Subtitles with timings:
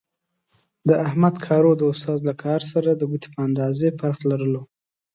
[0.87, 4.61] د احمد کارو د استاد له کار سره د ګوتې په اندازې فرق لرلو.